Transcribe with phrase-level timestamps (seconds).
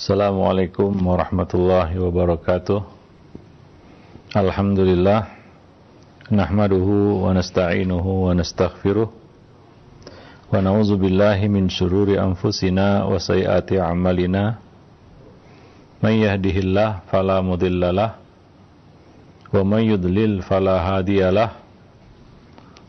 [0.00, 2.80] Assalamualaikum warahmatullahi wabarakatuh.
[4.32, 5.28] Alhamdulillah
[6.32, 9.12] nahmaduhu wa nasta'inuhu wa nastaghfiruh.
[9.12, 14.56] Wa na'udzu billahi min shururi anfusina wa sayyiati a'malina.
[16.00, 18.16] May yahdihillah fala mudhillalah
[19.52, 21.60] wa may yudlil fala hadiyalah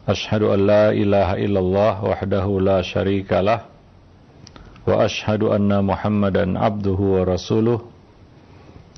[0.08, 3.71] Ashhadu an la ilaha illallah wahdahu la syarikalah
[4.88, 7.80] وأشهد أن محمدا عبده ورسوله.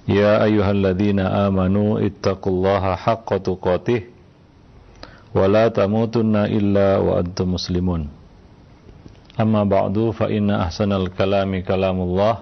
[0.07, 4.01] يا أيها الذين آمنوا اتقوا الله حق تقاته
[5.35, 8.01] ولا تموتن إلا وأنتم مسلمون.
[9.39, 12.35] أما بعد فإن أحسن الكلام كلام الله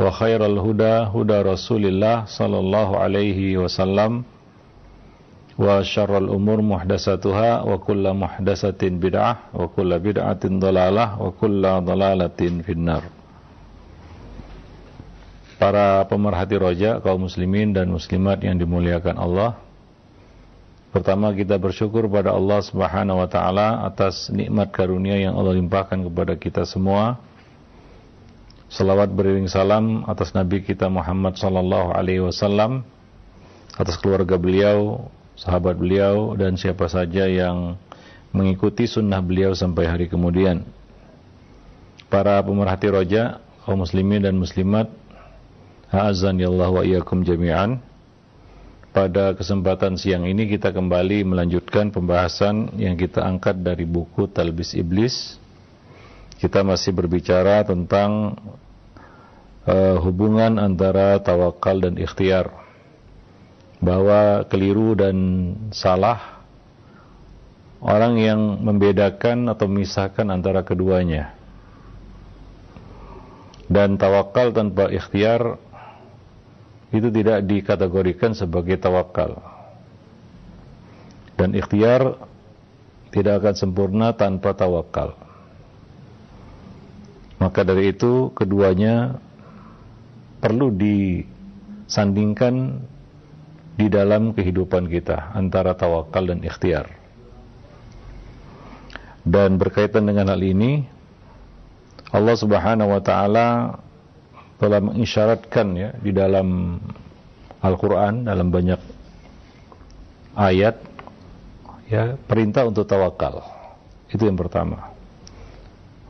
[0.00, 4.12] وخير الهدى هدى رسول الله صلى الله عليه وسلم.
[5.56, 12.60] Wa syarrul umur muhdasatuha wa kullu muhdasatin bid'ah wa kullu bid'atin dalalah wa kullu dalalatin
[12.60, 13.08] finnar.
[15.56, 19.56] Para pemerhati roja kaum muslimin dan muslimat yang dimuliakan Allah
[20.96, 26.40] Pertama kita bersyukur pada Allah subhanahu wa ta'ala atas nikmat karunia yang Allah limpahkan kepada
[26.40, 27.20] kita semua.
[28.72, 32.80] Salawat beriring salam atas Nabi kita Muhammad sallallahu alaihi wasallam
[33.76, 37.76] atas keluarga beliau, sahabat beliau dan siapa saja yang
[38.32, 40.64] mengikuti sunnah beliau sampai hari kemudian.
[42.08, 44.88] Para pemerhati roja, kaum muslimin dan muslimat,
[45.92, 47.78] Azan ya Allah wa iyyakum jami'an.
[48.96, 55.36] Pada kesempatan siang ini kita kembali melanjutkan pembahasan yang kita angkat dari buku Talbis Iblis.
[56.40, 58.40] Kita masih berbicara tentang
[59.68, 62.65] uh, hubungan antara tawakal dan ikhtiar
[63.80, 65.16] bahwa keliru dan
[65.72, 66.40] salah
[67.80, 71.36] orang yang membedakan atau memisahkan antara keduanya.
[73.66, 75.58] Dan tawakal tanpa ikhtiar
[76.94, 79.42] itu tidak dikategorikan sebagai tawakal.
[81.36, 82.16] Dan ikhtiar
[83.10, 85.18] tidak akan sempurna tanpa tawakal.
[87.36, 89.20] Maka dari itu keduanya
[90.40, 92.80] perlu disandingkan
[93.76, 96.88] di dalam kehidupan kita antara tawakal dan ikhtiar.
[99.20, 100.88] Dan berkaitan dengan hal ini,
[102.08, 103.48] Allah Subhanahu wa taala
[104.56, 106.80] telah mengisyaratkan ya di dalam
[107.60, 108.80] Al-Qur'an dalam banyak
[110.32, 110.80] ayat
[111.92, 113.44] ya perintah untuk tawakal.
[114.08, 114.96] Itu yang pertama.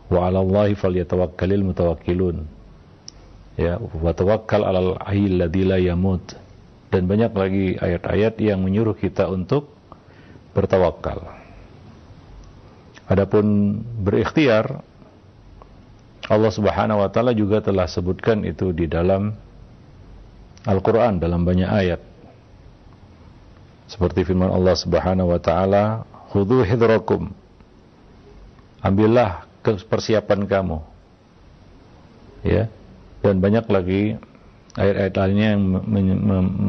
[0.06, 2.46] Wa 'alallahi falyatawakkalul mutawakkilun.
[3.56, 6.45] Ya, wa tawakkal 'alal ladzi la yamut
[6.96, 9.68] dan banyak lagi ayat-ayat yang menyuruh kita untuk
[10.56, 11.28] bertawakal.
[13.04, 14.80] Adapun berikhtiar
[16.24, 19.36] Allah Subhanahu wa taala juga telah sebutkan itu di dalam
[20.64, 22.00] Al-Qur'an dalam banyak ayat.
[23.92, 26.08] Seperti firman Allah Subhanahu wa taala.
[28.80, 30.80] Ambillah persiapan kamu.
[32.40, 32.72] Ya.
[33.20, 34.16] Dan banyak lagi
[34.76, 35.62] ayat-ayat lainnya yang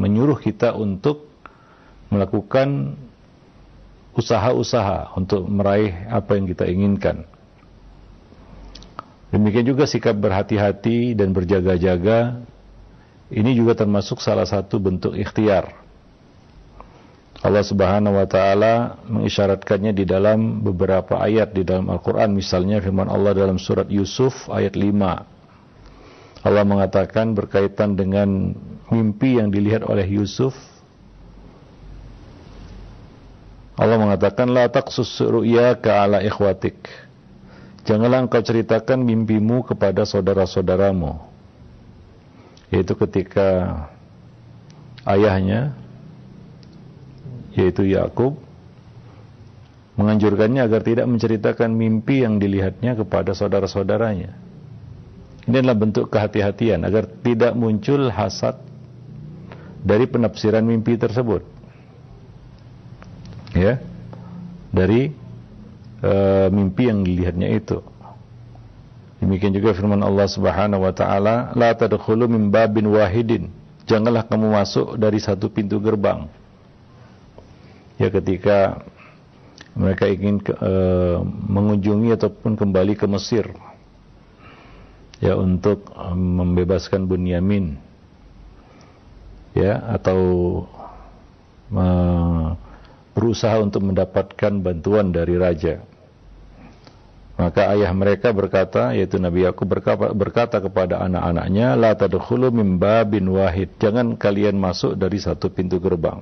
[0.00, 1.28] menyuruh kita untuk
[2.08, 2.96] melakukan
[4.16, 7.28] usaha-usaha untuk meraih apa yang kita inginkan.
[9.28, 12.40] Demikian juga sikap berhati-hati dan berjaga-jaga
[13.28, 15.76] ini juga termasuk salah satu bentuk ikhtiar.
[17.38, 23.30] Allah Subhanahu wa taala mengisyaratkannya di dalam beberapa ayat di dalam Al-Qur'an misalnya firman Allah
[23.30, 25.37] dalam surat Yusuf ayat 5
[26.42, 28.54] Allah mengatakan berkaitan dengan
[28.88, 30.54] mimpi yang dilihat oleh Yusuf.
[33.78, 36.78] Allah mengatakan la taqsus ru'yaka ala ikhwatik.
[37.86, 41.14] Janganlah engkau ceritakan mimpimu kepada saudara-saudaramu.
[42.68, 43.48] Yaitu ketika
[45.08, 45.72] ayahnya
[47.56, 48.36] yaitu Yakub
[49.96, 54.47] menganjurkannya agar tidak menceritakan mimpi yang dilihatnya kepada saudara-saudaranya
[55.48, 58.60] ini adalah bentuk kehati-hatian agar tidak muncul hasad
[59.80, 61.40] dari penafsiran mimpi tersebut.
[63.56, 63.80] Ya.
[64.68, 65.08] Dari
[66.04, 67.80] uh, mimpi yang dilihatnya itu.
[69.24, 73.48] Demikian juga firman Allah Subhanahu wa taala, "La tadkhulu min babin wahidin."
[73.88, 76.28] Janganlah kamu masuk dari satu pintu gerbang.
[77.96, 78.84] Ya ketika
[79.72, 83.48] mereka ingin uh, mengunjungi ataupun kembali ke Mesir
[85.18, 87.78] ya untuk um, membebaskan Bunyamin
[89.54, 90.20] ya atau
[93.12, 95.84] berusaha untuk mendapatkan bantuan dari raja
[97.38, 103.30] Maka ayah mereka berkata, yaitu Nabi Yakub berkata, berkata kepada anak-anaknya, La tadkhulu min babin
[103.30, 103.78] wahid.
[103.78, 106.18] Jangan kalian masuk dari satu pintu gerbang.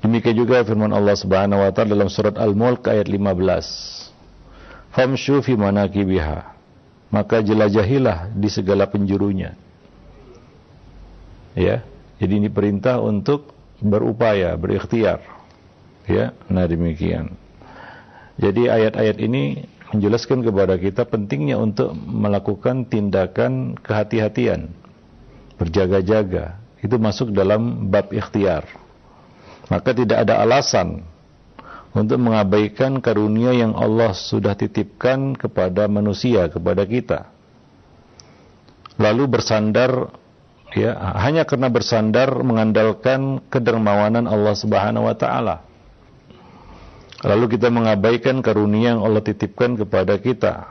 [0.00, 4.96] Demikian juga firman Allah Subhanahu wa taala dalam surat Al-Mulk ayat 15.
[4.96, 6.55] Famshu fi manakibiha.
[7.10, 9.54] Maka jelajahilah di segala penjurunya.
[11.56, 11.86] Ya,
[12.20, 15.22] jadi ini perintah untuk berupaya, berikhtiar.
[16.06, 17.34] Ya, nah demikian.
[18.36, 19.64] Jadi ayat-ayat ini
[19.96, 24.70] menjelaskan kepada kita pentingnya untuk melakukan tindakan kehati-hatian,
[25.56, 26.60] berjaga-jaga.
[26.84, 28.68] Itu masuk dalam bab ikhtiar.
[29.66, 31.02] Maka tidak ada alasan
[31.96, 37.32] untuk mengabaikan karunia yang Allah sudah titipkan kepada manusia, kepada kita.
[39.00, 40.12] Lalu bersandar
[40.76, 45.66] ya hanya karena bersandar mengandalkan kedermawanan Allah Subhanahu wa taala
[47.24, 50.68] Lalu kita mengabaikan karunia yang Allah titipkan kepada kita.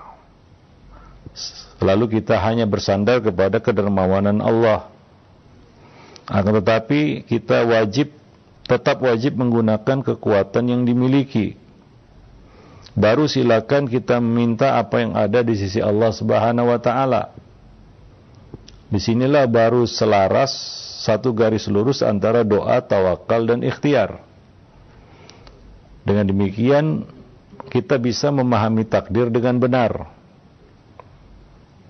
[1.82, 4.88] Lalu kita hanya bersandar kepada kedermawanan Allah.
[6.30, 8.14] Akan tetapi kita wajib
[8.66, 11.58] tetap wajib menggunakan kekuatan yang dimiliki.
[12.96, 17.36] Baru silakan kita minta apa yang ada di sisi Allah Subhanahu wa taala.
[18.88, 20.56] Di sinilah baru selaras
[21.04, 24.24] satu garis lurus antara doa, tawakal dan ikhtiar.
[26.08, 27.04] Dengan demikian
[27.70, 30.10] kita bisa memahami takdir dengan benar.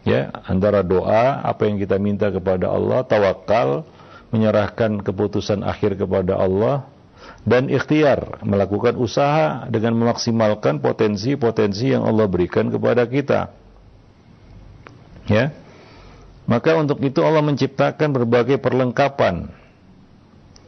[0.06, 3.86] Ya, antara doa apa yang kita minta kepada Allah, tawakal,
[4.34, 6.88] menyerahkan keputusan akhir kepada Allah
[7.46, 13.54] dan ikhtiar melakukan usaha dengan memaksimalkan potensi-potensi yang Allah berikan kepada kita.
[15.30, 15.54] Ya.
[16.46, 19.50] Maka untuk itu Allah menciptakan berbagai perlengkapan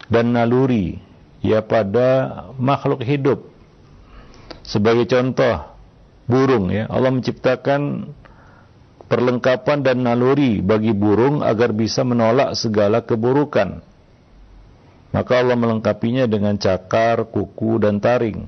[0.09, 0.97] dan naluri
[1.45, 3.45] ya pada makhluk hidup.
[4.65, 5.63] Sebagai contoh,
[6.27, 8.11] burung ya, Allah menciptakan
[9.07, 13.79] perlengkapan dan naluri bagi burung agar bisa menolak segala keburukan.
[15.15, 18.43] Maka Allah melengkapinya dengan cakar, kuku dan taring.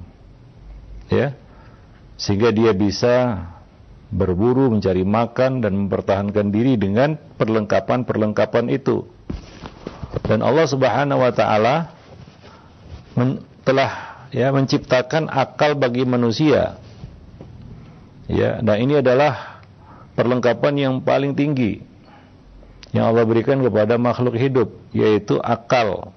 [1.07, 1.33] Ya.
[2.19, 3.47] Sehingga dia bisa
[4.11, 9.07] berburu, mencari makan dan mempertahankan diri dengan perlengkapan-perlengkapan itu.
[10.27, 11.75] Dan Allah Subhanahu wa taala
[13.63, 13.91] telah
[14.35, 16.77] ya menciptakan akal bagi manusia.
[18.29, 19.48] Ya, nah ini adalah
[20.19, 21.79] perlengkapan yang paling tinggi
[22.91, 26.11] yang Allah berikan kepada makhluk hidup yaitu akal.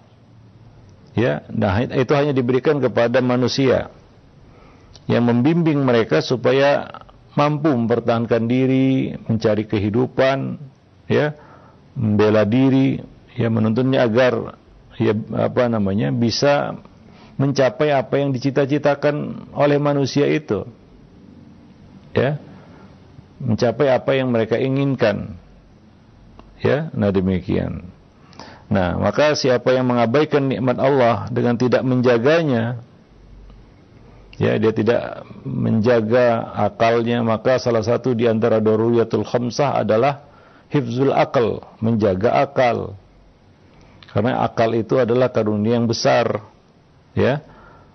[1.13, 3.93] Ya, nah itu hanya diberikan kepada manusia
[5.05, 6.89] yang membimbing mereka supaya
[7.37, 10.57] mampu mempertahankan diri, mencari kehidupan,
[11.13, 11.37] ya,
[11.93, 13.05] membela diri,
[13.37, 14.57] ya menuntunnya agar
[14.97, 16.81] ya apa namanya bisa
[17.37, 20.65] mencapai apa yang dicita-citakan oleh manusia itu.
[22.17, 22.41] Ya.
[23.43, 25.35] Mencapai apa yang mereka inginkan.
[26.63, 27.91] Ya, nah demikian.
[28.71, 32.81] Nah, maka siapa yang mengabaikan nikmat Allah dengan tidak menjaganya,
[34.41, 40.25] ya dia tidak menjaga akalnya, maka salah satu di antara daruriyatul khamsah adalah
[40.73, 42.97] hifzul akal, menjaga akal.
[44.09, 46.41] Karena akal itu adalah karunia yang besar.
[47.13, 47.45] Ya.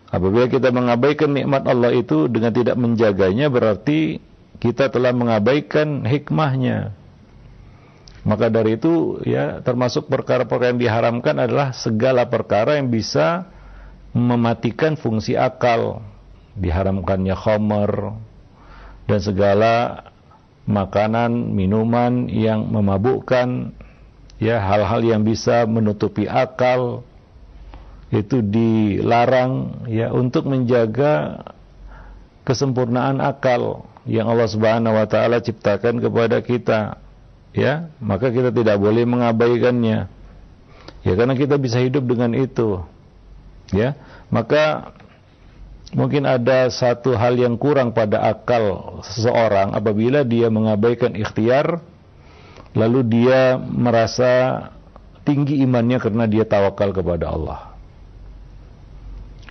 [0.08, 4.22] Apabila kita mengabaikan nikmat Allah itu dengan tidak menjaganya berarti
[4.58, 6.94] kita telah mengabaikan hikmahnya.
[8.28, 13.48] Maka dari itu ya termasuk perkara-perkara yang diharamkan adalah segala perkara yang bisa
[14.12, 16.04] mematikan fungsi akal.
[16.58, 18.18] Diharamkannya khamar
[19.08, 19.74] dan segala
[20.68, 23.72] makanan, minuman yang memabukkan
[24.42, 27.08] ya hal-hal yang bisa menutupi akal
[28.12, 31.44] itu dilarang ya untuk menjaga
[32.48, 36.98] kesempurnaan akal yang Allah Subhanahu wa taala ciptakan kepada kita
[37.52, 40.08] ya maka kita tidak boleh mengabaikannya
[41.04, 42.82] ya karena kita bisa hidup dengan itu
[43.76, 44.00] ya
[44.32, 44.96] maka
[45.92, 51.84] mungkin ada satu hal yang kurang pada akal seseorang apabila dia mengabaikan ikhtiar
[52.76, 54.64] lalu dia merasa
[55.28, 57.76] tinggi imannya karena dia tawakal kepada Allah.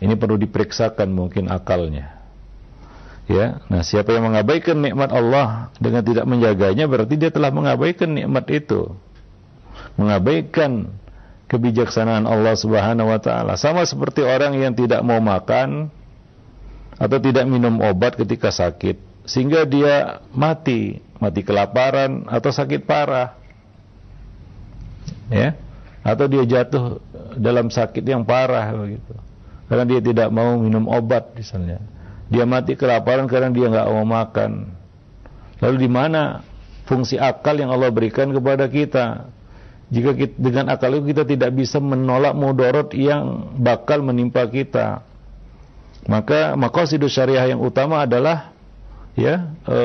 [0.00, 2.15] Ini perlu diperiksakan mungkin akalnya.
[3.26, 8.46] Ya, nah siapa yang mengabaikan nikmat Allah dengan tidak menjaganya berarti dia telah mengabaikan nikmat
[8.54, 8.94] itu.
[9.98, 10.94] Mengabaikan
[11.50, 13.58] kebijaksanaan Allah Subhanahu wa taala.
[13.58, 15.90] Sama seperti orang yang tidak mau makan
[17.02, 23.34] atau tidak minum obat ketika sakit sehingga dia mati mati kelaparan atau sakit parah.
[25.26, 25.58] Ya.
[26.06, 27.02] Atau dia jatuh
[27.34, 29.18] dalam sakit yang parah begitu.
[29.66, 31.82] Karena dia tidak mau minum obat misalnya.
[32.26, 34.74] Dia mati kelaparan karena dia nggak mau makan.
[35.62, 36.42] Lalu di mana
[36.84, 39.30] fungsi akal yang Allah berikan kepada kita?
[39.86, 45.06] Jika kita, dengan akal itu kita tidak bisa menolak mudorot yang bakal menimpa kita,
[46.10, 48.50] maka maqasidus syariah yang utama adalah
[49.14, 49.78] ya e,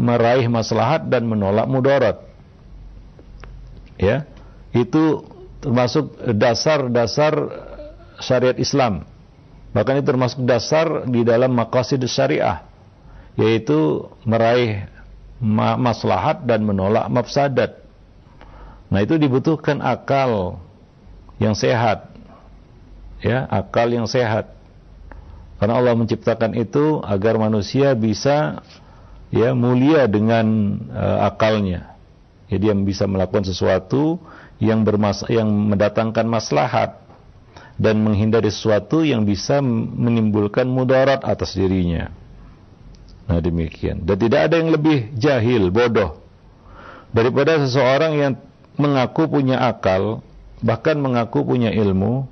[0.00, 2.24] meraih maslahat dan menolak mudorot.
[4.00, 4.24] Ya,
[4.72, 5.28] itu
[5.60, 7.32] termasuk dasar-dasar
[8.24, 9.04] syariat Islam.
[9.74, 12.62] Bahkan itu termasuk dasar di dalam maqasid syariah,
[13.34, 14.86] yaitu meraih
[15.42, 17.82] ma maslahat dan menolak mafsadat.
[18.86, 20.62] Nah, itu dibutuhkan akal
[21.42, 22.06] yang sehat.
[23.18, 24.54] Ya, akal yang sehat.
[25.58, 28.62] Karena Allah menciptakan itu agar manusia bisa
[29.34, 31.98] ya mulia dengan uh, akalnya.
[32.46, 34.22] Jadi dia bisa melakukan sesuatu
[34.62, 37.03] yang bermas yang mendatangkan maslahat
[37.74, 42.10] dan menghindari sesuatu yang bisa menimbulkan mudarat atas dirinya.
[43.24, 44.04] Nah demikian.
[44.04, 46.24] Dan tidak ada yang lebih jahil, bodoh
[47.14, 48.32] daripada seseorang yang
[48.74, 50.18] mengaku punya akal,
[50.58, 52.26] bahkan mengaku punya ilmu,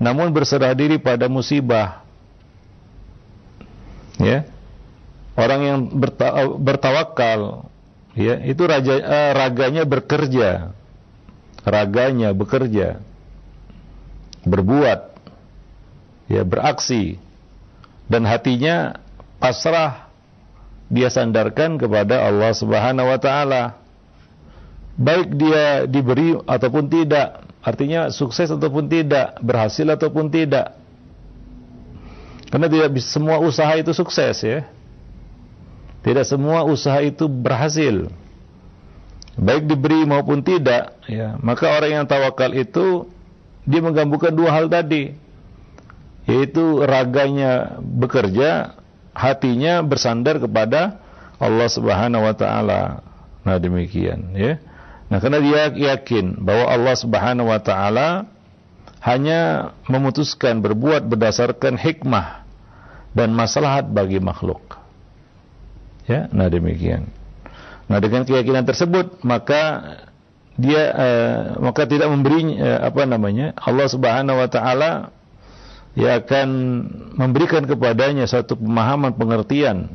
[0.00, 2.00] namun berserah diri pada musibah.
[4.16, 4.48] Ya.
[5.36, 7.68] Orang yang berta bertawakal,
[8.16, 10.72] ya, itu raja, uh, raganya bekerja.
[11.66, 13.02] Raganya bekerja.
[14.44, 15.16] Berbuat.
[16.28, 17.20] Ya, beraksi.
[18.08, 19.00] Dan hatinya
[19.40, 20.08] pasrah
[20.92, 23.84] dia sandarkan kepada Allah Subhanahu wa taala
[24.94, 30.74] baik dia diberi ataupun tidak, artinya sukses ataupun tidak, berhasil ataupun tidak.
[32.50, 34.62] Karena tidak semua usaha itu sukses ya.
[36.06, 38.12] Tidak semua usaha itu berhasil.
[39.34, 41.34] Baik diberi maupun tidak, ya.
[41.42, 43.10] Maka orang yang tawakal itu
[43.64, 45.16] dia menggabungkan dua hal tadi.
[46.24, 48.80] Yaitu raganya bekerja,
[49.12, 51.00] hatinya bersandar kepada
[51.36, 53.04] Allah Subhanahu wa taala.
[53.44, 54.56] Nah, demikian, ya.
[55.12, 58.24] Nah, karena dia yakin bahwa Allah Subhanahu wa taala
[59.04, 62.40] hanya memutuskan berbuat berdasarkan hikmah
[63.12, 64.80] dan maslahat bagi makhluk.
[66.08, 67.12] Ya, nah demikian.
[67.84, 69.60] Nah, dengan keyakinan tersebut maka
[70.54, 73.54] dia eh, maka tidak memberi eh, apa namanya?
[73.58, 75.10] Allah Subhanahu wa taala
[75.98, 76.48] ya akan
[77.18, 79.90] memberikan kepadanya satu pemahaman pengertian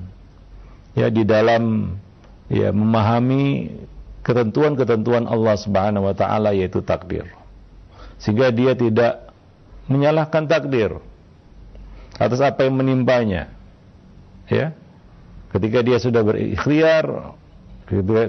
[0.96, 1.96] ya di dalam
[2.52, 3.72] ya memahami
[4.24, 7.24] ketentuan-ketentuan Allah Subhanahu wa taala yaitu takdir.
[8.20, 9.32] Sehingga dia tidak
[9.88, 11.00] menyalahkan takdir
[12.20, 13.48] atas apa yang menimpanya.
[14.52, 14.76] Ya.
[15.56, 17.34] Ketika dia sudah berikhtiar,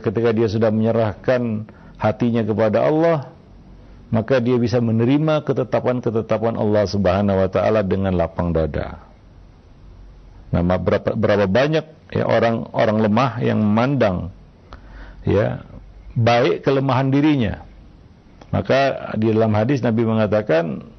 [0.00, 1.68] ketika dia sudah menyerahkan
[2.00, 3.28] hatinya kepada Allah,
[4.08, 9.04] maka dia bisa menerima ketetapan-ketetapan Allah Subhanahu wa taala dengan lapang dada.
[10.50, 14.34] Nah, berapa, berapa banyak ya orang orang lemah yang memandang
[15.22, 15.62] ya
[16.16, 17.62] baik kelemahan dirinya.
[18.50, 20.90] Maka di dalam hadis Nabi mengatakan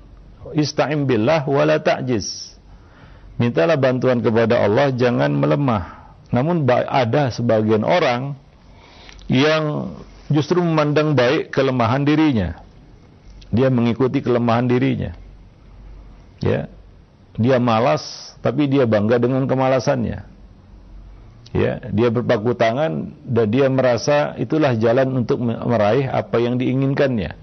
[0.56, 2.56] ista'im billah wala ta'jiz.
[3.36, 6.16] Mintalah bantuan kepada Allah jangan melemah.
[6.32, 8.40] Namun ada sebagian orang
[9.28, 9.92] yang
[10.32, 12.60] justru memandang baik kelemahan dirinya.
[13.52, 15.12] Dia mengikuti kelemahan dirinya.
[16.42, 16.72] Ya.
[17.36, 20.32] Dia malas tapi dia bangga dengan kemalasannya
[21.52, 27.36] ya dia berpaku tangan dan dia merasa itulah jalan untuk meraih apa yang diinginkannya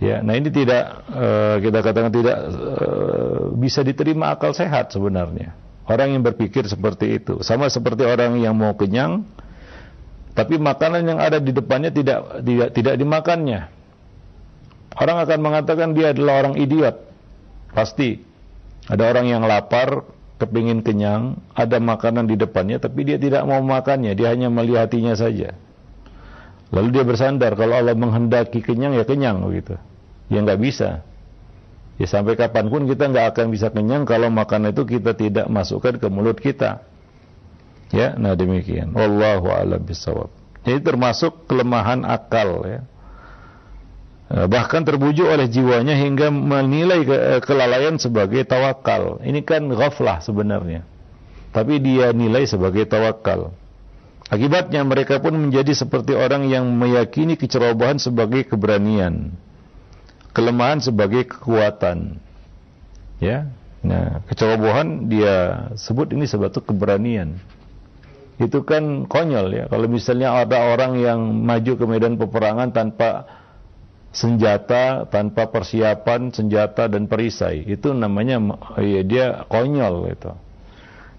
[0.00, 5.56] ya nah ini tidak uh, kita katakan tidak uh, bisa diterima akal sehat sebenarnya
[5.88, 9.24] orang yang berpikir seperti itu sama seperti orang yang mau kenyang
[10.34, 13.60] tapi makanan yang ada di depannya tidak tidak tidak dimakannya
[14.98, 16.96] orang akan mengatakan dia adalah orang idiot
[17.70, 18.22] pasti
[18.90, 20.02] ada orang yang lapar
[20.40, 25.52] kepingin kenyang, ada makanan di depannya, tapi dia tidak mau makannya, dia hanya melihatinya saja.
[26.72, 29.76] Lalu dia bersandar, kalau Allah menghendaki kenyang, ya kenyang begitu.
[30.32, 31.04] Ya nggak bisa.
[32.00, 36.00] Ya sampai kapan pun kita nggak akan bisa kenyang kalau makanan itu kita tidak masukkan
[36.00, 36.80] ke mulut kita.
[37.90, 38.94] Ya, nah demikian.
[38.94, 40.30] Wallahu a'lam bishawab.
[40.62, 42.80] Ini termasuk kelemahan akal ya.
[44.30, 49.18] Eh, bahkan terbujuk oleh jiwanya hingga menilai eh, kelalaian sebagai tawakal.
[49.26, 50.86] Ini kan ghaflah sebenarnya.
[51.50, 53.50] Tapi dia nilai sebagai tawakal.
[54.30, 59.34] Akibatnya mereka pun menjadi seperti orang yang meyakini kecerobohan sebagai keberanian.
[60.30, 62.22] Kelemahan sebagai kekuatan.
[63.18, 63.50] Ya.
[63.82, 67.42] Nah, kecerobohan dia sebut ini sebagai keberanian.
[68.40, 69.64] Itu kan konyol ya.
[69.68, 73.28] Kalau misalnya ada orang yang maju ke medan peperangan tanpa
[74.10, 77.68] senjata tanpa persiapan senjata dan perisai.
[77.68, 78.40] Itu namanya
[78.80, 80.32] ya dia konyol itu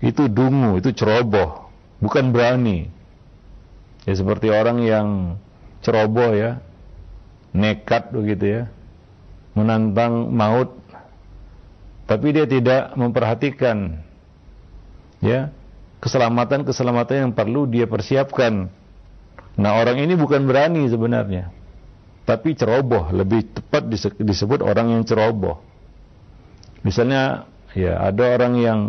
[0.02, 1.70] itu dungu, itu ceroboh,
[2.02, 2.90] bukan berani.
[4.10, 5.08] Ya seperti orang yang
[5.86, 6.58] ceroboh ya,
[7.54, 8.64] nekat begitu ya,
[9.54, 10.74] menantang maut,
[12.10, 14.02] tapi dia tidak memperhatikan.
[15.22, 15.54] Ya
[16.02, 18.68] keselamatan-keselamatan yang perlu dia persiapkan.
[19.56, 21.54] Nah orang ini bukan berani sebenarnya,
[22.26, 23.86] tapi ceroboh, lebih tepat
[24.18, 25.62] disebut orang yang ceroboh.
[26.82, 27.46] Misalnya
[27.78, 28.80] ya ada orang yang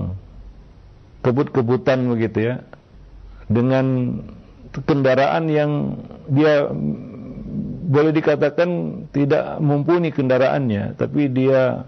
[1.23, 2.55] kebut-kebutan begitu ya
[3.47, 4.19] dengan
[4.73, 5.71] kendaraan yang
[6.27, 6.67] dia
[7.93, 8.71] boleh dikatakan
[9.13, 11.85] tidak mumpuni kendaraannya tapi dia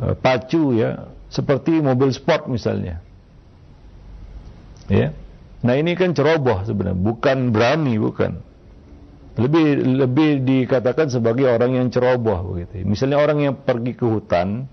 [0.00, 3.04] uh, pacu ya seperti mobil sport misalnya
[4.90, 5.14] ya.
[5.66, 8.38] Nah ini kan ceroboh sebenarnya bukan berani bukan.
[9.36, 12.86] Lebih lebih dikatakan sebagai orang yang ceroboh begitu.
[12.88, 14.64] Misalnya orang yang pergi ke hutan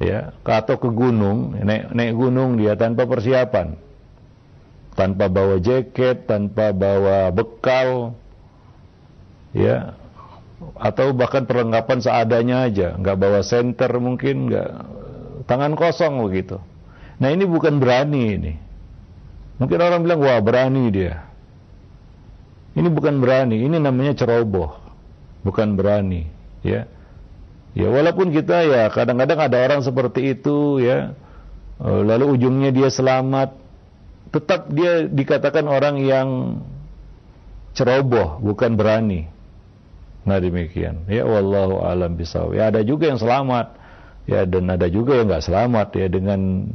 [0.00, 3.76] ya atau ke gunung naik naik gunung dia tanpa persiapan.
[4.94, 8.14] Tanpa bawa jaket tanpa bawa bekal
[9.52, 9.98] ya.
[10.80, 12.96] Atau bahkan perlengkapan seadanya aja.
[12.96, 14.70] Nggak bawa senter mungkin nggak.
[15.44, 16.56] Tangan kosong begitu.
[17.20, 18.63] Nah ini bukan berani ini
[19.60, 21.26] mungkin orang bilang wah berani dia
[22.74, 24.74] ini bukan berani ini namanya ceroboh
[25.46, 26.26] bukan berani
[26.64, 26.90] ya
[27.74, 31.18] Ya walaupun kita ya kadang-kadang ada orang seperti itu ya
[31.82, 33.50] eh, lalu ujungnya dia selamat
[34.30, 36.28] tetap dia dikatakan orang yang
[37.74, 39.26] ceroboh bukan berani.
[40.22, 41.02] Nah demikian.
[41.10, 42.54] Ya wallahu alam bisawab.
[42.54, 43.74] Ya ada juga yang selamat.
[44.24, 46.70] Ya dan ada juga yang nggak selamat ya dengan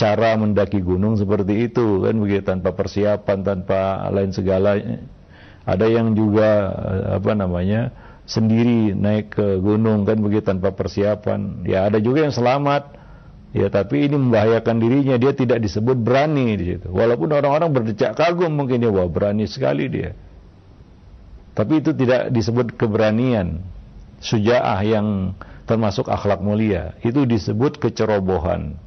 [0.00, 4.80] cara mendaki gunung seperti itu kan begitu tanpa persiapan tanpa lain segala
[5.68, 6.72] ada yang juga
[7.20, 7.92] apa namanya
[8.30, 11.66] sendiri naik ke gunung kan begitu tanpa persiapan.
[11.66, 13.02] Ya ada juga yang selamat.
[13.50, 16.86] Ya tapi ini membahayakan dirinya, dia tidak disebut berani di situ.
[16.86, 20.14] Walaupun orang-orang berdecak kagum mungkin dia wah berani sekali dia.
[21.58, 23.58] Tapi itu tidak disebut keberanian.
[24.22, 25.34] Sujaah yang
[25.66, 28.78] termasuk akhlak mulia, itu disebut kecerobohan,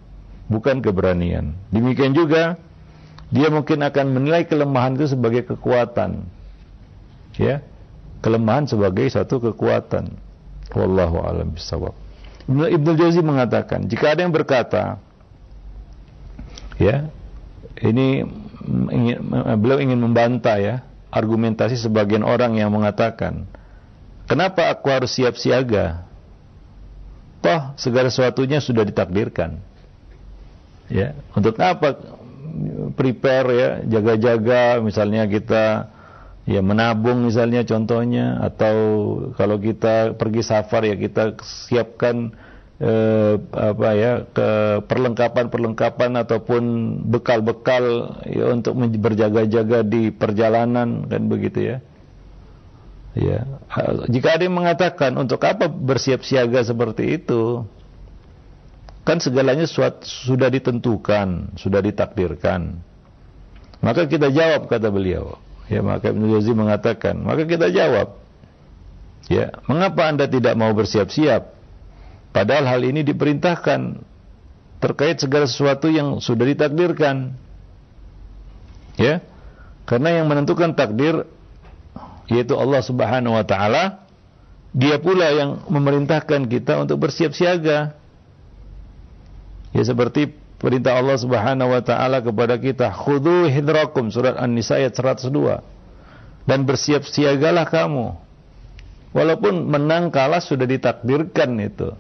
[0.47, 1.55] bukan keberanian.
[1.71, 2.59] Demikian juga
[3.33, 6.25] dia mungkin akan menilai kelemahan itu sebagai kekuatan.
[7.33, 7.65] Ya,
[8.21, 10.13] kelemahan sebagai satu kekuatan.
[10.77, 11.97] Wallahu alam bisawab.
[12.45, 14.99] Ibnu Ibnu Jauzi mengatakan, jika ada yang berkata,
[16.77, 17.09] ya,
[17.81, 18.27] ini
[18.91, 19.17] ingin,
[19.57, 20.75] beliau ingin membantah ya
[21.13, 23.49] argumentasi sebagian orang yang mengatakan,
[24.29, 26.05] kenapa aku harus siap siaga?
[27.43, 29.72] Toh segala sesuatunya sudah ditakdirkan.
[30.93, 31.97] Ya, untuk apa
[32.93, 35.89] prepare ya, jaga-jaga misalnya kita
[36.45, 38.75] ya menabung misalnya contohnya atau
[39.39, 42.35] kalau kita pergi safar ya kita siapkan
[42.77, 44.49] eh, apa ya ke
[44.85, 46.63] perlengkapan-perlengkapan ataupun
[47.09, 51.77] bekal-bekal ya untuk berjaga-jaga di perjalanan kan begitu ya.
[53.13, 53.45] Ya,
[54.09, 57.61] jika ada yang mengatakan untuk apa bersiap siaga seperti itu,
[59.03, 62.79] kan segalanya sudah ditentukan, sudah ditakdirkan.
[63.83, 65.35] Maka kita jawab kata beliau,
[65.71, 68.19] Ya, maka Ibnu Jauzi mengatakan, maka kita jawab,
[69.31, 71.55] ya, mengapa Anda tidak mau bersiap-siap?
[72.35, 74.03] Padahal hal ini diperintahkan
[74.83, 77.37] terkait segala sesuatu yang sudah ditakdirkan.
[78.99, 79.23] Ya.
[79.87, 81.23] Karena yang menentukan takdir
[82.27, 84.03] yaitu Allah Subhanahu wa taala,
[84.73, 87.95] dia pula yang memerintahkan kita untuk bersiap siaga.
[89.73, 90.29] Ya seperti
[90.61, 95.65] perintah Allah Subhanahu wa taala kepada kita, "Khudhu hidrakum" surat An-Nisa ayat 102.
[96.45, 98.13] Dan bersiap siagalah kamu.
[99.13, 101.93] Walaupun menang kalah sudah ditakdirkan itu.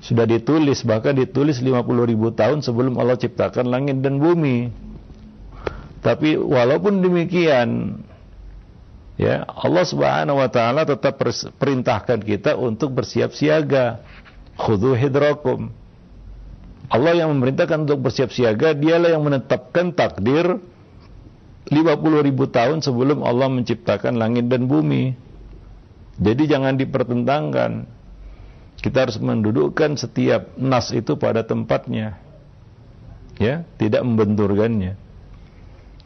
[0.00, 4.72] Sudah ditulis, bahkan ditulis 50 ribu tahun sebelum Allah ciptakan langit dan bumi.
[6.00, 8.00] Tapi walaupun demikian,
[9.20, 11.20] ya Allah Subhanahu wa taala tetap
[11.60, 14.00] perintahkan kita untuk bersiap siaga.
[14.56, 15.72] Khudhu hidrakum
[16.90, 20.58] Allah yang memerintahkan untuk bersiap siaga, dialah yang menetapkan takdir
[21.70, 25.14] 50 ribu tahun sebelum Allah menciptakan langit dan bumi.
[26.18, 27.86] Jadi jangan dipertentangkan.
[28.82, 32.18] Kita harus mendudukkan setiap nas itu pada tempatnya.
[33.38, 34.98] Ya, tidak membenturkannya.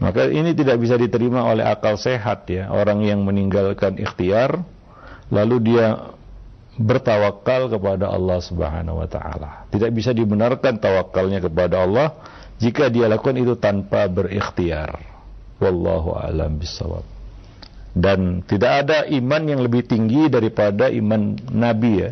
[0.04, 4.66] Maka ini tidak bisa diterima oleh akal sehat ya, orang yang meninggalkan ikhtiar
[5.32, 6.13] lalu dia
[6.74, 9.50] bertawakal kepada Allah Subhanahu wa taala.
[9.70, 12.14] Tidak bisa dibenarkan tawakalnya kepada Allah
[12.58, 14.98] jika dia lakukan itu tanpa berikhtiar.
[15.62, 17.06] Wallahu alam bisawab.
[17.94, 22.10] Dan tidak ada iman yang lebih tinggi daripada iman nabi ya.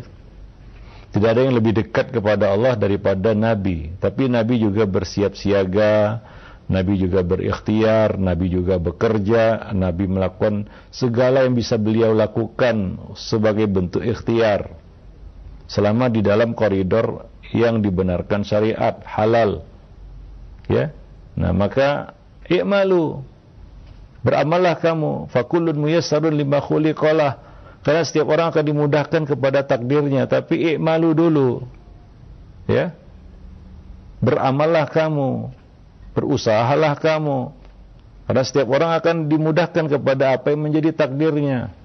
[1.13, 3.93] Tidak ada yang lebih dekat kepada Allah daripada Nabi.
[4.01, 6.25] Tapi Nabi juga bersiap siaga,
[6.63, 13.99] Nabi juga berikhtiar, Nabi juga bekerja, Nabi melakukan segala yang bisa beliau lakukan sebagai bentuk
[13.99, 14.71] ikhtiar.
[15.67, 19.67] Selama di dalam koridor yang dibenarkan syariat, halal.
[20.71, 20.95] Ya.
[21.35, 22.15] Nah, maka
[22.47, 23.19] i'malu.
[24.23, 25.27] Beramallah kamu.
[25.35, 27.43] Fakullun muyassarun lima khuliqalah
[27.83, 31.51] karena setiap orang akan dimudahkan kepada takdirnya, tapi ikmalu dulu.
[32.63, 32.95] Ya.
[34.23, 35.51] Beramallah kamu,
[36.13, 37.51] berusahalah kamu.
[38.23, 41.75] Karena setiap orang akan dimudahkan kepada apa yang menjadi takdirnya.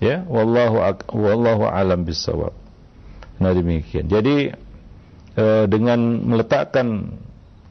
[0.00, 0.80] Ya, wallahu
[1.12, 2.52] wallahu alam bisawab.
[3.36, 4.08] Nah demikian.
[4.08, 4.52] Jadi
[5.36, 7.16] eh, dengan meletakkan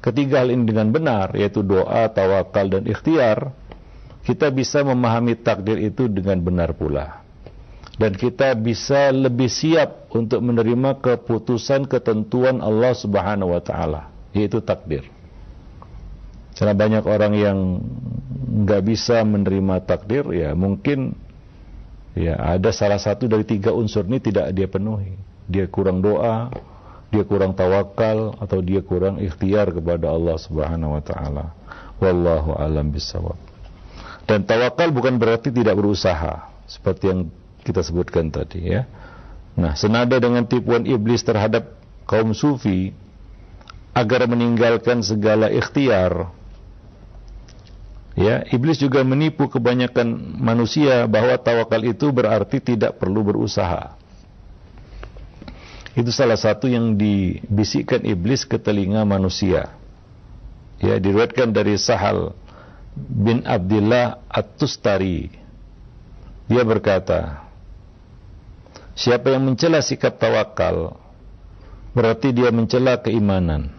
[0.02, 3.54] ketiga hal ini dengan benar, yaitu doa, tawakal dan ikhtiar,
[4.26, 7.26] kita bisa memahami takdir itu dengan benar pula.
[7.96, 15.08] Dan kita bisa lebih siap untuk menerima keputusan ketentuan Allah Subhanahu wa taala, yaitu takdir.
[16.56, 17.58] Karena banyak orang yang
[18.68, 21.16] nggak bisa menerima takdir, ya mungkin
[22.16, 25.16] ya ada salah satu dari tiga unsur ini tidak dia penuhi.
[25.48, 26.52] Dia kurang doa,
[27.12, 31.46] dia kurang tawakal, atau dia kurang ikhtiar kepada Allah Subhanahu wa taala.
[32.00, 33.40] Wallahu alam bisawab.
[34.26, 37.20] Dan tawakal bukan berarti tidak berusaha seperti yang
[37.62, 38.90] kita sebutkan tadi ya.
[39.56, 41.78] Nah, senada dengan tipuan iblis terhadap
[42.10, 42.92] kaum sufi
[43.96, 46.36] agar meninggalkan segala ikhtiar
[48.16, 53.94] ya, iblis juga menipu kebanyakan manusia bahwa tawakal itu berarti tidak perlu berusaha.
[55.96, 59.72] Itu salah satu yang dibisikkan iblis ke telinga manusia.
[60.84, 62.36] Ya, diriwayatkan dari Sahal
[62.96, 65.32] bin Abdullah At-Tustari.
[66.52, 67.48] Dia berkata,
[68.96, 70.96] Siapa yang mencela sikap tawakal,
[71.92, 73.75] berarti dia mencela keimanan.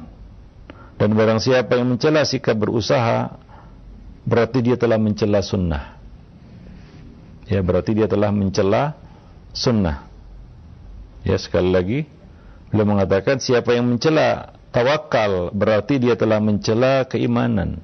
[0.96, 3.36] Dan barang siapa yang mencela sikap berusaha,
[4.24, 5.96] berarti dia telah mencela sunnah.
[7.46, 8.96] Ya, berarti dia telah mencela
[9.52, 10.08] sunnah.
[11.22, 11.98] Ya, sekali lagi,
[12.72, 17.82] beliau mengatakan siapa yang mencela tawakal, berarti dia telah mencela keimanan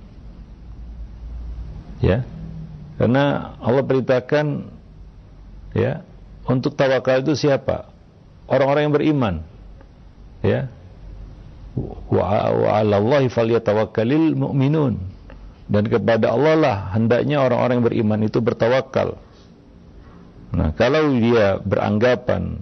[2.03, 2.27] ya
[2.99, 4.47] karena Allah perintahkan
[5.73, 6.03] ya
[6.45, 7.89] untuk tawakal itu siapa
[8.51, 9.35] orang-orang yang beriman
[10.43, 10.67] ya
[11.77, 12.25] wa,
[12.83, 15.01] 'alallahi falyatawakkalul mu'minun
[15.73, 19.17] dan kepada Allah lah hendaknya orang-orang yang beriman itu bertawakal
[20.53, 22.61] nah kalau dia beranggapan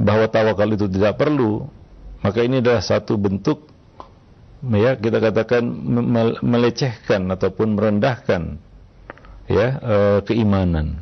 [0.00, 1.68] bahwa tawakal itu tidak perlu
[2.24, 3.68] maka ini adalah satu bentuk
[4.68, 5.64] ya kita katakan
[6.44, 8.60] melecehkan ataupun merendahkan
[9.48, 9.96] ya e,
[10.28, 11.00] keimanan.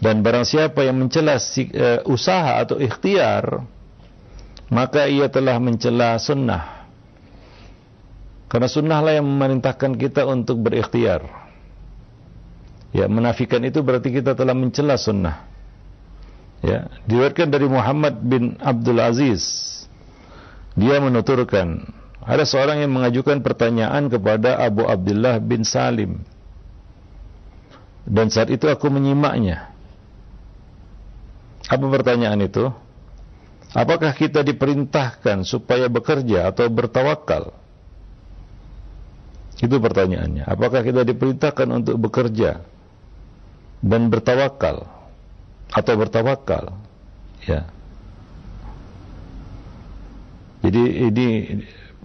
[0.00, 3.66] Dan barang siapa yang mencela e, usaha atau ikhtiar
[4.70, 6.86] maka ia telah mencela sunnah.
[8.50, 11.26] Karena sunnahlah yang memerintahkan kita untuk berikhtiar.
[12.90, 15.46] Ya, menafikan itu berarti kita telah mencela sunnah.
[16.62, 19.42] Ya, diriwayatkan dari Muhammad bin Abdul Aziz.
[20.74, 21.86] Dia menuturkan,
[22.22, 26.22] ada seorang yang mengajukan pertanyaan kepada Abu Abdullah bin Salim.
[28.06, 29.70] Dan saat itu aku menyimaknya.
[31.70, 32.74] Apa pertanyaan itu?
[33.70, 37.54] Apakah kita diperintahkan supaya bekerja atau bertawakal?
[39.62, 40.42] Itu pertanyaannya.
[40.42, 42.66] Apakah kita diperintahkan untuk bekerja
[43.84, 44.90] dan bertawakal
[45.70, 46.74] atau bertawakal?
[47.46, 47.70] Ya.
[50.60, 51.28] Jadi ini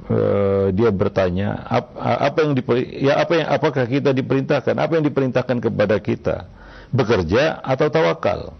[0.09, 5.05] uh, dia bertanya ap, apa yang diperi, ya apa yang apakah kita diperintahkan apa yang
[5.05, 6.47] diperintahkan kepada kita
[6.93, 8.55] bekerja atau tawakal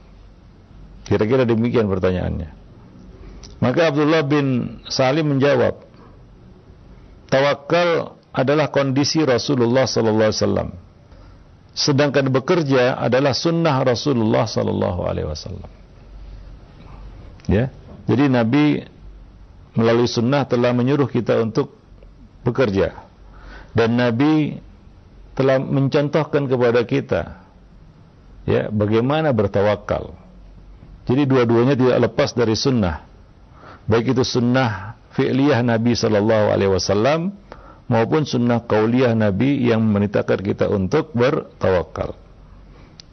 [1.08, 2.65] kira-kira demikian pertanyaannya
[3.60, 5.80] maka Abdullah bin Salim menjawab
[7.32, 10.70] tawakal adalah kondisi Rasulullah sallallahu alaihi wasallam
[11.76, 15.70] sedangkan bekerja adalah sunnah Rasulullah sallallahu alaihi wasallam
[17.48, 17.72] ya
[18.06, 18.86] jadi Nabi
[19.76, 21.76] melalui sunnah telah menyuruh kita untuk
[22.46, 22.96] bekerja.
[23.76, 24.62] Dan Nabi
[25.36, 27.44] telah mencontohkan kepada kita
[28.48, 30.16] ya bagaimana bertawakal.
[31.06, 33.04] Jadi dua-duanya tidak lepas dari sunnah.
[33.86, 37.38] Baik itu sunnah fi'liyah Nabi sallallahu alaihi wasallam
[37.86, 42.18] maupun sunnah kauliyah Nabi yang memerintahkan kita untuk bertawakal.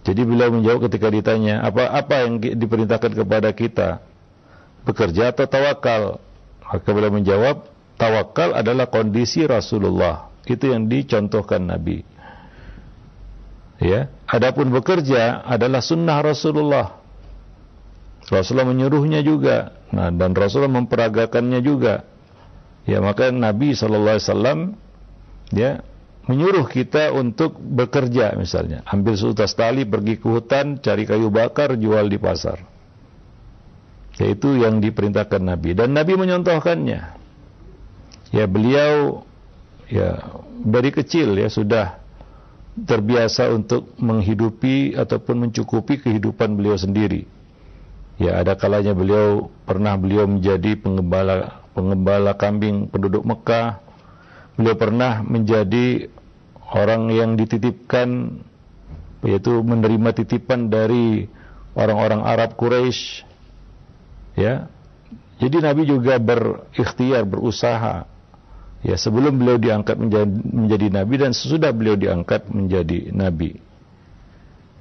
[0.02, 4.02] Jadi beliau menjawab ketika ditanya, apa apa yang diperintahkan kepada kita?
[4.82, 6.18] Bekerja atau tawakal?
[6.66, 10.32] Maka beliau menjawab, tawakal adalah kondisi Rasulullah.
[10.42, 12.02] Itu yang dicontohkan Nabi.
[13.78, 16.98] Ya, adapun bekerja adalah sunnah Rasulullah.
[18.26, 19.74] Rasulullah menyuruhnya juga.
[19.92, 22.08] Nah, dan Rasulullah memperagakannya juga.
[22.88, 24.58] Ya, maka Nabi sallallahu alaihi wasallam
[25.54, 25.84] ya
[26.26, 28.82] menyuruh kita untuk bekerja misalnya.
[28.88, 32.64] Ambil seutas tali pergi ke hutan, cari kayu bakar, jual di pasar.
[34.16, 37.00] Yaitu yang diperintahkan Nabi dan Nabi menyontohkannya.
[38.32, 39.22] Ya, beliau
[39.92, 40.24] ya
[40.64, 42.00] dari kecil ya sudah
[42.72, 47.28] terbiasa untuk menghidupi ataupun mencukupi kehidupan beliau sendiri.
[48.20, 53.80] Ya, ada kalanya beliau pernah beliau menjadi pengembala pengembala kambing penduduk Mekah.
[54.56, 56.12] Beliau pernah menjadi
[56.72, 58.40] orang yang dititipkan
[59.24, 61.30] yaitu menerima titipan dari
[61.72, 63.24] orang-orang Arab Quraisy.
[64.36, 64.68] Ya.
[65.40, 68.06] Jadi Nabi juga berikhtiar, berusaha
[68.82, 73.62] Ya, sebelum beliau diangkat menjadi, menjadi nabi dan sesudah beliau diangkat menjadi nabi.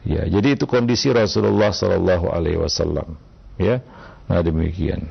[0.02, 3.18] Ya, jadi itu kondisi Rasulullah sallallahu alaihi wasallam.
[3.62, 3.86] Ya.
[4.26, 5.06] Nah, demikian.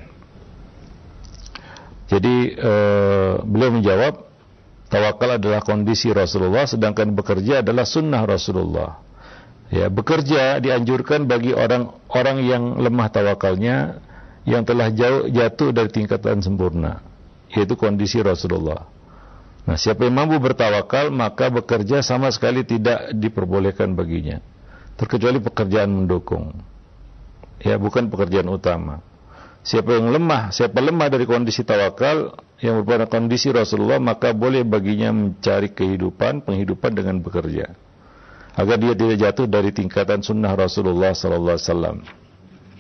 [2.11, 4.27] Jadi uh, beliau menjawab
[4.91, 8.99] tawakal adalah kondisi Rasulullah sedangkan bekerja adalah sunnah Rasulullah.
[9.71, 14.03] Ya, bekerja dianjurkan bagi orang-orang yang lemah tawakalnya
[14.43, 17.07] yang telah jauh jatuh dari tingkatan sempurna
[17.55, 18.87] yaitu kondisi Rasulullah.
[19.67, 24.41] Nah, siapa yang mampu bertawakal maka bekerja sama sekali tidak diperbolehkan baginya,
[25.01, 26.53] terkecuali pekerjaan mendukung.
[27.65, 29.01] Ya, bukan pekerjaan utama.
[29.65, 35.13] Siapa yang lemah, siapa lemah dari kondisi tawakal yang merupakan kondisi Rasulullah, maka boleh baginya
[35.13, 37.73] mencari kehidupan, penghidupan dengan bekerja.
[38.57, 41.97] Agar dia tidak jatuh dari tingkatan sunnah Rasulullah sallallahu alaihi wasallam.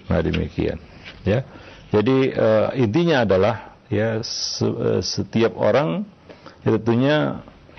[0.08, 0.76] Nah, demikian.
[1.24, 1.44] Ya.
[1.90, 6.06] Jadi uh, intinya adalah ya eh, setiap orang
[6.62, 7.16] ya tentunya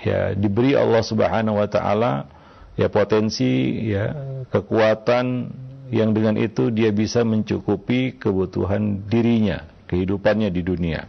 [0.04, 2.28] ya diberi Allah Subhanahu wa taala
[2.76, 4.12] ya potensi ya
[4.48, 5.52] kekuatan
[5.92, 11.04] yang dengan itu dia bisa mencukupi kebutuhan dirinya, kehidupannya di dunia.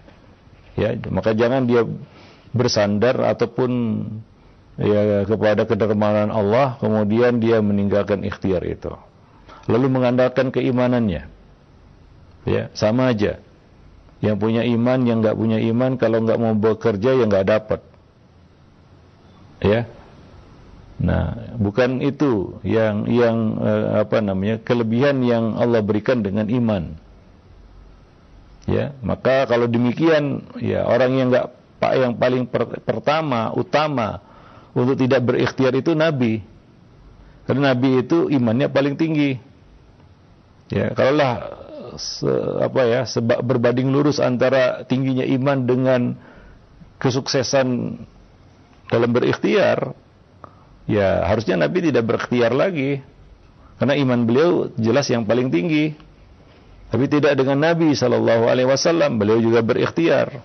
[0.76, 1.88] Ya, maka jangan dia
[2.52, 3.72] bersandar ataupun
[4.76, 8.92] ya kepada kedermawanan Allah kemudian dia meninggalkan ikhtiar itu.
[9.72, 11.32] Lalu mengandalkan keimanannya.
[12.44, 13.40] Ya, sama aja
[14.24, 17.80] yang punya iman, yang nggak punya iman, kalau nggak mau bekerja ya nggak dapat.
[19.60, 19.88] Ya.
[21.02, 26.94] Nah, bukan itu yang yang eh, apa namanya kelebihan yang Allah berikan dengan iman.
[28.64, 31.48] Ya, maka kalau demikian ya orang yang nggak
[31.84, 34.24] pak yang paling per, pertama utama
[34.72, 36.40] untuk tidak berikhtiar itu Nabi.
[37.44, 39.36] Karena Nabi itu imannya paling tinggi.
[40.72, 41.60] Ya, kalaulah
[42.00, 42.30] se,
[42.64, 46.02] apa ya sebab berbanding lurus antara tingginya iman dengan
[47.04, 48.00] kesuksesan
[48.88, 49.92] dalam berikhtiar
[50.90, 53.02] ya harusnya Nabi tidak berikhtiar lagi.
[53.82, 55.98] Karena iman beliau jelas yang paling tinggi.
[56.94, 60.40] Tapi tidak dengan Nabi Shallallahu Alaihi Wasallam beliau juga berikhtiar.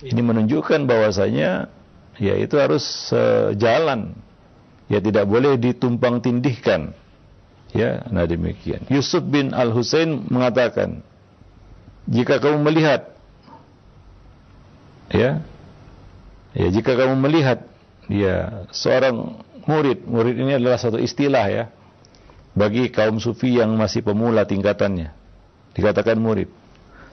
[0.00, 1.68] Ini menunjukkan bahwasanya
[2.16, 4.14] ya itu harus sejalan.
[4.86, 6.94] Ya tidak boleh ditumpang tindihkan.
[7.70, 8.82] Ya, nah demikian.
[8.90, 11.06] Yusuf bin Al Husain mengatakan,
[12.10, 13.14] jika kamu melihat,
[15.14, 15.38] ya,
[16.50, 17.69] ya jika kamu melihat,
[18.10, 21.64] ya seorang murid, murid ini adalah satu istilah ya,
[22.58, 25.14] bagi kaum sufi yang masih pemula tingkatannya,
[25.78, 26.50] dikatakan murid.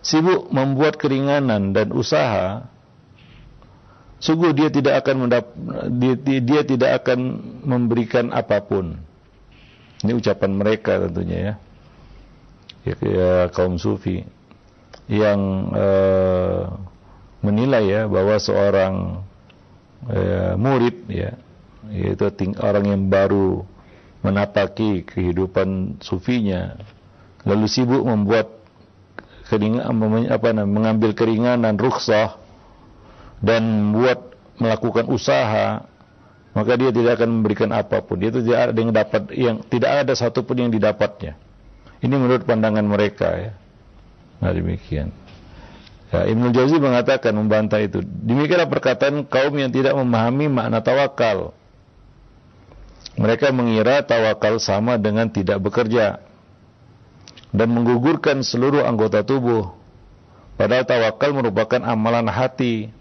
[0.02, 2.66] Sibuk membuat keringanan dan usaha,
[4.18, 5.46] sungguh dia tidak akan mendap,
[6.02, 7.20] dia, dia tidak akan
[7.66, 9.08] memberikan apa pun
[10.06, 11.54] ini ucapan mereka tentunya ya.
[12.88, 14.24] Ya, ya kaum sufi
[15.12, 15.40] yang
[15.76, 16.72] uh,
[17.44, 19.26] menilai ya bahwa seorang
[20.06, 21.34] uh, murid ya
[21.88, 22.28] yaitu
[22.60, 23.64] orang yang baru
[24.22, 26.76] menapaki kehidupan sufinya
[27.48, 28.52] lalu sibuk membuat
[29.48, 29.88] keringan
[30.28, 32.36] apa namanya mengambil keringanan rukhsah
[33.40, 35.88] dan membuat melakukan usaha
[36.58, 38.18] maka dia tidak akan memberikan apa pun.
[38.18, 41.38] Dia tidak ada yang dapat yang tidak ada satupun yang didapatnya.
[42.02, 43.54] Ini menurut pandangan mereka ya.
[44.42, 45.14] Nah demikian.
[46.08, 48.00] Ya, Ibnu Jauzi mengatakan membantah itu.
[48.00, 51.52] Demikianlah perkataan kaum yang tidak memahami makna tawakal.
[53.20, 56.22] Mereka mengira tawakal sama dengan tidak bekerja
[57.52, 59.74] dan menggugurkan seluruh anggota tubuh.
[60.56, 62.94] Padahal tawakal merupakan amalan hati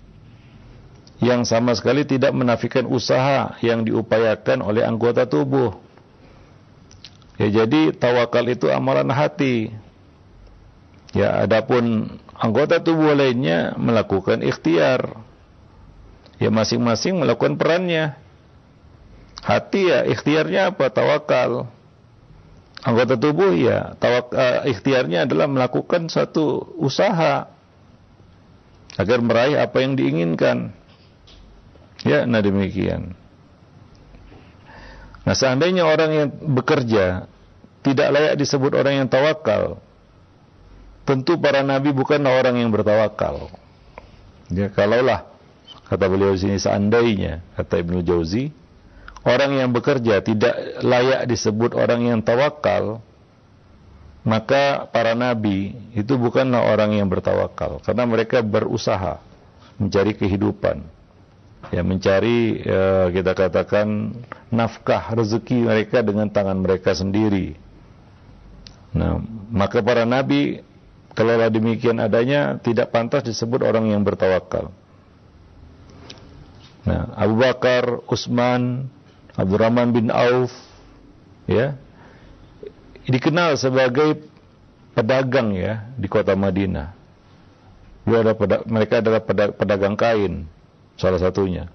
[1.21, 5.77] yang sama sekali tidak menafikan usaha yang diupayakan oleh anggota tubuh.
[7.37, 9.73] Ya jadi tawakal itu amalan hati.
[11.13, 15.17] Ya adapun anggota tubuh lainnya melakukan ikhtiar.
[16.37, 18.17] Ya masing-masing melakukan perannya.
[19.41, 20.93] Hati ya ikhtiarnya apa?
[20.93, 21.73] Tawakal.
[22.87, 27.51] anggota tubuh ya tawak uh, ikhtiarnya adalah melakukan satu usaha
[28.97, 30.73] agar meraih apa yang diinginkan.
[32.05, 33.17] Ya, nah demikian.
[35.27, 37.27] Nah, seandainya orang yang bekerja
[37.83, 39.83] tidak layak disebut orang yang tawakal,
[41.07, 43.49] tentu para nabi bukanlah orang yang bertawakal.
[44.51, 45.27] Ya, kalaulah
[45.87, 48.51] kata beliau sini seandainya kata Ibnu Jauzi
[49.27, 53.03] orang yang bekerja tidak layak disebut orang yang tawakal,
[54.27, 59.23] maka para nabi itu bukanlah orang yang bertawakal karena mereka berusaha
[59.79, 60.83] mencari kehidupan.
[61.75, 64.15] Ya, mencari ya, kita katakan
[64.55, 67.59] nafkah rezeki mereka dengan tangan mereka sendiri.
[68.95, 69.19] Nah,
[69.51, 70.63] maka para nabi
[71.17, 74.69] kalau demikian adanya tidak pantas disebut orang yang bertawakal.
[76.87, 78.93] Nah, Abu Bakar, Utsman,
[79.35, 80.53] Abdurrahman bin Auf
[81.49, 81.77] ya
[83.09, 84.23] dikenal sebagai
[84.97, 86.97] pedagang ya di kota Madinah.
[88.07, 88.33] Ada
[88.71, 89.21] mereka adalah
[89.53, 90.47] pedagang kain
[90.95, 91.69] salah satunya.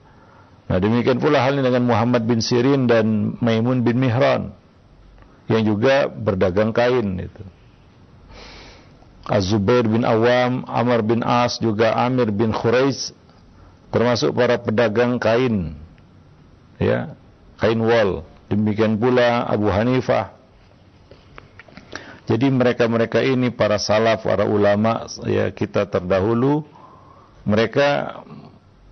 [0.72, 4.56] Nah demikian pula halnya dengan Muhammad bin Sirin dan Maimun bin Mihran
[5.52, 7.44] yang juga berdagang kain itu.
[9.32, 13.16] Az-Zubair bin Awam, Amr bin As juga Amir bin Khuraiz
[13.88, 15.80] termasuk para pedagang kain
[16.76, 17.16] ya
[17.56, 18.28] kain wol.
[18.52, 20.36] Demikian pula Abu Hanifah.
[22.28, 26.68] Jadi mereka-mereka ini para salaf, para ulama ya kita terdahulu
[27.48, 28.20] mereka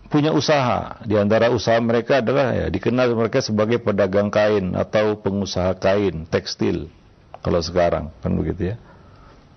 [0.07, 1.03] punya usaha.
[1.03, 6.87] Di antara usaha mereka adalah ya dikenal mereka sebagai pedagang kain atau pengusaha kain, tekstil.
[7.43, 8.88] Kalau sekarang kan begitu ya.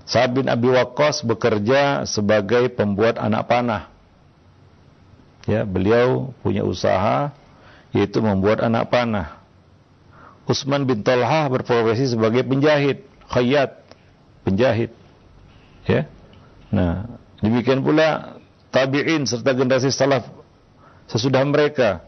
[0.02, 3.82] Sa'ad bin Abi Waqqas bekerja sebagai pembuat anak panah.
[5.46, 7.34] Ya, beliau punya usaha
[7.92, 9.42] yaitu membuat anak panah.
[10.48, 13.78] Utsman bin Talha berprofesi sebagai penjahit, khayyat,
[14.42, 14.90] penjahit.
[15.86, 16.10] Ya.
[16.72, 17.06] Nah,
[17.38, 18.38] demikian pula
[18.74, 20.26] tabi'in serta generasi salaf
[21.06, 22.02] sesudah mereka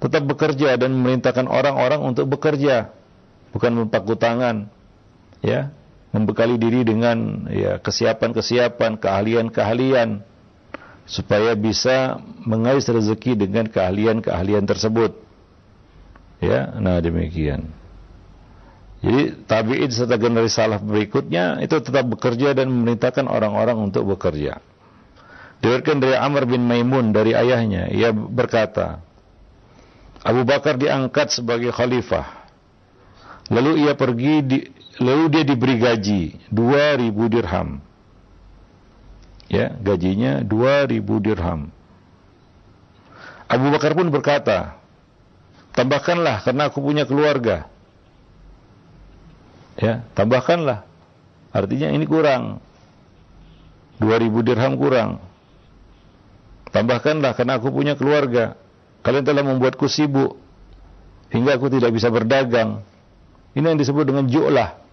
[0.00, 2.92] tetap bekerja dan memerintahkan orang-orang untuk bekerja,
[3.52, 4.68] bukan mempaku tangan,
[5.40, 5.72] ya,
[6.16, 10.24] membekali diri dengan ya kesiapan-kesiapan, keahlian-keahlian
[11.04, 15.12] supaya bisa mengais rezeki dengan keahlian-keahlian tersebut.
[16.40, 17.68] Ya, nah demikian.
[19.04, 24.58] Jadi tabi'in serta generasi salaf berikutnya itu tetap bekerja dan memerintahkan orang-orang untuk bekerja.
[25.60, 29.00] Diriwayatkan dari Amr bin Maimun dari ayahnya, ia berkata,
[30.26, 32.44] Abu Bakar diangkat sebagai khalifah.
[33.46, 34.58] Lalu ia pergi di,
[35.02, 37.80] lalu dia diberi gaji 2000 dirham
[39.46, 41.70] ya gajinya 2000 dirham.
[43.46, 44.74] Abu Bakar pun berkata,
[45.74, 47.70] tambahkanlah karena aku punya keluarga.
[49.78, 50.82] Ya, tambahkanlah.
[51.54, 52.58] Artinya ini kurang.
[54.02, 55.22] 2000 dirham kurang.
[56.74, 58.58] Tambahkanlah karena aku punya keluarga.
[59.06, 60.34] Kalian telah membuatku sibuk
[61.30, 62.82] hingga aku tidak bisa berdagang.
[63.54, 64.85] Ini yang disebut dengan ju'lah.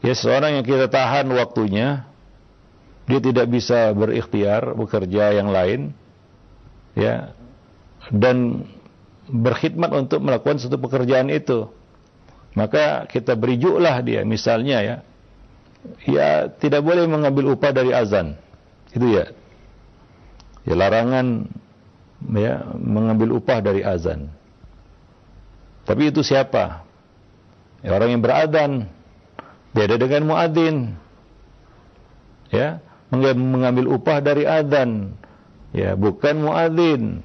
[0.00, 2.08] Ya, seorang yang kita tahan waktunya,
[3.10, 5.92] dia tidak bisa berikhtiar bekerja yang lain
[6.94, 7.34] ya
[8.14, 8.64] dan
[9.26, 11.66] berkhidmat untuk melakukan satu pekerjaan itu.
[12.54, 14.96] Maka kita beri juklah dia misalnya ya.
[16.06, 18.38] Ya tidak boleh mengambil upah dari azan.
[18.94, 19.32] Itu ya.
[20.62, 21.50] Ya larangan
[22.30, 24.30] ya mengambil upah dari azan.
[25.82, 26.86] Tapi itu siapa?
[27.80, 28.92] Ya, orang yang beradan
[29.70, 30.98] beda dengan muadzin.
[32.50, 35.14] Ya mengambil upah dari adzan.
[35.70, 37.22] Ya bukan muadzin.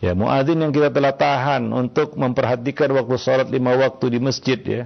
[0.00, 4.82] Ya muadzin yang kita telah tahan untuk memperhatikan waktu sholat lima waktu di masjid ya.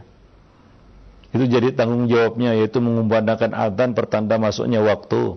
[1.35, 5.37] Itu jadi tanggung jawabnya yaitu mengumandangkan adzan pertanda masuknya waktu.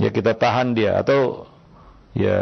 [0.00, 0.96] Ya kita tahan dia.
[0.96, 1.46] Atau
[2.16, 2.38] ya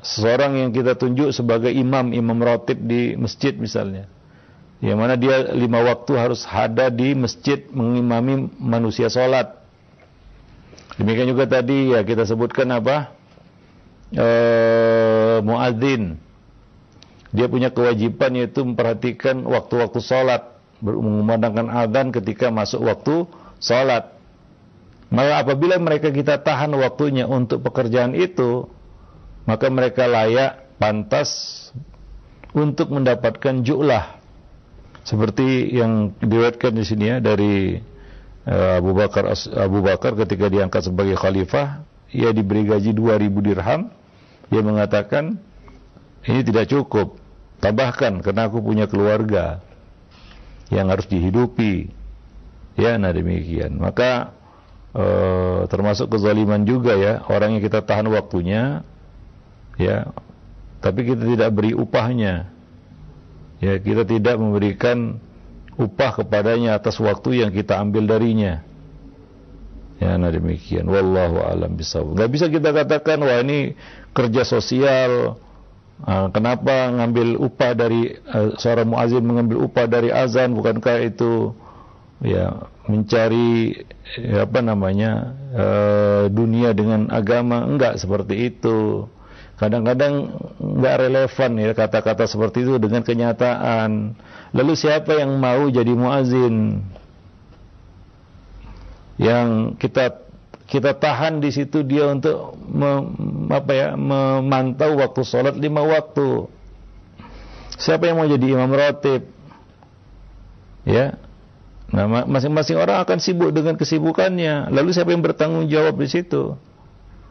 [0.00, 4.08] seseorang yang kita tunjuk sebagai imam imam rotib di masjid misalnya
[4.80, 9.60] yang mana dia lima waktu harus ada di masjid mengimami manusia sholat.
[10.96, 13.12] Demikian juga tadi ya kita sebutkan apa
[14.08, 14.28] e,
[15.44, 16.16] muadzin.
[17.30, 23.28] Dia punya kewajiban yaitu memperhatikan waktu-waktu sholat, mengumandangkan adzan ketika masuk waktu
[23.62, 24.16] sholat.
[25.12, 28.66] Maka apabila mereka kita tahan waktunya untuk pekerjaan itu,
[29.46, 31.30] maka mereka layak, pantas
[32.50, 34.19] untuk mendapatkan ju'lah
[35.04, 37.80] seperti yang diriwayatkan di sini ya dari
[38.46, 43.90] uh, Abu Bakar Abu Bakar ketika diangkat sebagai khalifah, ia diberi gaji 2000 dirham.
[44.50, 45.38] Ia mengatakan
[46.26, 47.16] ini tidak cukup.
[47.60, 49.60] tambahkan karena aku punya keluarga
[50.72, 51.92] yang harus dihidupi.
[52.80, 53.76] Ya, nah demikian.
[53.76, 54.32] Maka
[54.96, 55.04] e,
[55.68, 58.80] termasuk kezaliman juga ya, orang yang kita tahan waktunya
[59.76, 60.08] ya,
[60.80, 62.48] tapi kita tidak beri upahnya.
[63.60, 65.20] Ya, kita tidak memberikan
[65.76, 68.64] upah kepadanya atas waktu yang kita ambil darinya.
[70.00, 70.88] Ya, nah demikian.
[70.88, 72.16] Wallahu alam bisawab.
[72.16, 73.76] Gak bisa kita katakan wah ini
[74.16, 75.36] kerja sosial.
[76.00, 80.56] Uh, kenapa ngambil upah dari uh, seorang muazin mengambil upah dari azan?
[80.56, 81.52] Bukankah itu
[82.24, 83.84] ya mencari
[84.16, 87.68] ya, apa namanya uh, dunia dengan agama?
[87.68, 89.04] Enggak seperti itu.
[89.60, 94.16] Kadang-kadang nggak relevan ya kata-kata seperti itu dengan kenyataan.
[94.56, 96.80] Lalu siapa yang mau jadi muazin?
[99.20, 100.16] yang kita
[100.64, 103.04] kita tahan di situ dia untuk me,
[103.52, 106.48] apa ya memantau waktu sholat lima waktu.
[107.76, 109.28] Siapa yang mau jadi imam ratib?
[110.88, 111.20] Ya,
[111.92, 114.72] nah masing-masing orang akan sibuk dengan kesibukannya.
[114.72, 116.56] Lalu siapa yang bertanggung jawab di situ?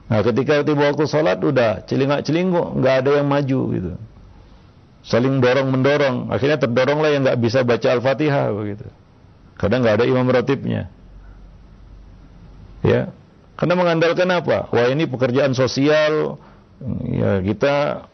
[0.10, 3.93] Nah, ketika tiba waktu sholat udah celingak celinguk, nggak ada yang maju gitu.
[5.05, 8.89] Saling dorong mendorong, akhirnya terdoronglah yang nggak bisa baca al-fatihah begitu.
[9.55, 10.89] Kadang nggak ada imam ratibnya.
[12.82, 13.14] Ya.
[13.53, 14.72] Karena mengandalkan apa?
[14.72, 16.39] Wah, ini pekerjaan sosial
[17.12, 18.07] ya kita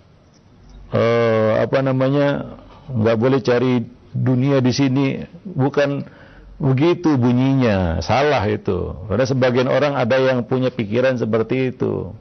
[0.89, 2.57] eh, apa namanya?
[2.85, 3.81] nggak boleh cari
[4.13, 6.05] dunia di sini bukan
[6.55, 12.15] begitu bunyinya salah itu karena sebagian orang ada yang punya pikiran seperti itu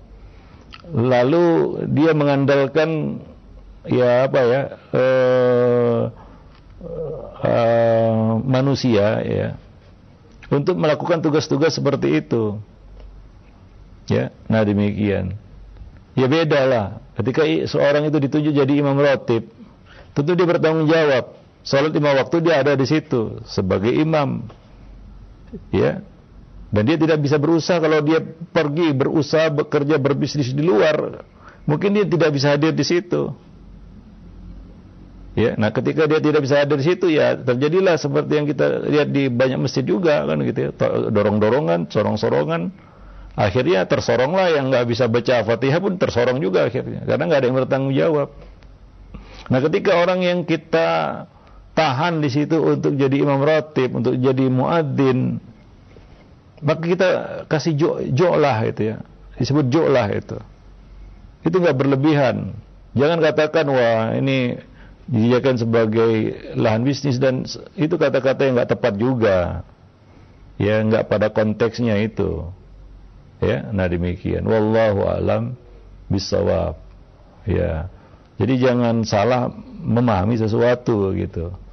[0.91, 3.22] lalu dia mengandalkan
[3.87, 4.61] ya apa ya
[4.91, 6.01] eh,
[7.47, 8.12] eh,
[8.43, 9.49] manusia ya
[10.53, 12.61] untuk melakukan tugas-tugas seperti itu.
[14.07, 15.35] Ya, nah demikian.
[16.14, 16.87] Ya beda lah.
[17.16, 19.49] Ketika seorang itu ditunjuk jadi imam rotib,
[20.12, 21.32] tentu dia bertanggung jawab.
[21.65, 24.45] Salat lima waktu dia ada di situ sebagai imam.
[25.73, 26.05] Ya.
[26.75, 31.23] Dan dia tidak bisa berusaha kalau dia pergi berusaha bekerja berbisnis di luar,
[31.71, 33.31] mungkin dia tidak bisa hadir di situ.
[35.39, 39.09] Ya, nah ketika dia tidak bisa hadir di situ ya terjadilah seperti yang kita lihat
[39.11, 40.71] di banyak masjid juga kan gitu ya,
[41.11, 42.75] dorong-dorongan, sorong-sorongan.
[43.35, 47.59] Akhirnya tersoronglah yang nggak bisa baca Fatihah pun tersorong juga akhirnya karena nggak ada yang
[47.59, 48.29] bertanggung jawab.
[49.45, 50.89] Nah, ketika orang yang kita
[51.75, 55.43] tahan di situ untuk jadi imam ratib, untuk jadi muadzin,
[56.62, 57.09] maka kita
[57.51, 58.97] kasih jo, jo lah itu ya.
[59.35, 60.39] Disebut jo lah itu.
[61.43, 62.55] Itu nggak berlebihan.
[62.95, 64.62] Jangan katakan wah ini
[65.11, 67.45] dijadikan sebagai lahan bisnis dan
[67.75, 69.39] itu kata-kata yang nggak tepat juga.
[70.57, 72.49] Ya nggak pada konteksnya itu.
[73.43, 74.47] Ya nah demikian.
[74.47, 75.59] Wallahu alam
[76.07, 76.79] bisawab
[77.45, 77.91] ya.
[78.39, 79.51] Jadi jangan salah
[79.83, 81.64] memahami sesuatu gitu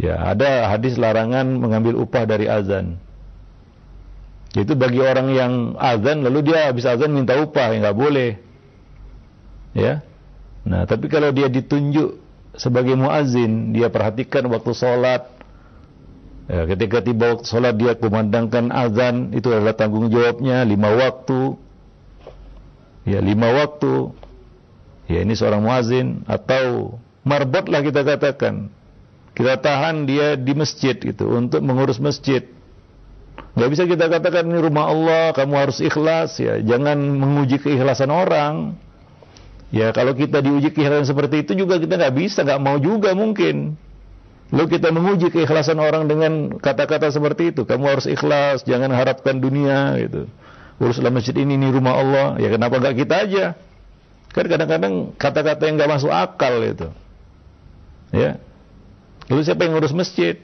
[0.00, 2.96] ya ada hadis larangan mengambil upah dari azan.
[4.56, 8.30] Itu bagi orang yang azan lalu dia habis azan minta upah ya nggak boleh.
[9.76, 10.02] Ya.
[10.64, 12.18] Nah tapi kalau dia ditunjuk
[12.58, 15.22] sebagai muazin dia perhatikan waktu sholat.
[16.50, 21.54] Ya, ketika tiba waktu sholat dia kumandangkan azan itu adalah tanggung jawabnya lima waktu.
[23.06, 24.10] Ya lima waktu.
[25.06, 28.70] Ya ini seorang muazin atau marbot lah kita katakan
[29.40, 32.44] kita tahan dia di masjid itu untuk mengurus masjid
[33.56, 38.76] nggak bisa kita katakan ini rumah Allah kamu harus ikhlas ya jangan menguji keikhlasan orang
[39.70, 43.78] Ya kalau kita diuji keikhlasan seperti itu juga kita nggak bisa, nggak mau juga mungkin.
[44.50, 47.62] Lalu kita menguji keikhlasan orang dengan kata-kata seperti itu.
[47.62, 50.26] Kamu harus ikhlas, jangan harapkan dunia gitu.
[50.82, 52.28] Uruslah masjid ini, ini rumah Allah.
[52.42, 53.44] Ya kenapa nggak kita aja?
[54.34, 56.90] Kan kadang-kadang kata-kata yang nggak masuk akal itu.
[58.10, 58.42] Ya.
[59.30, 60.42] Lalu siapa yang ngurus masjid?